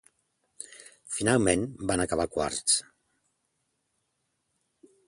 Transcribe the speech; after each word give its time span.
Finalment 1.17 1.67
van 1.91 2.03
acabar 2.07 2.27
quarts. 2.39 2.79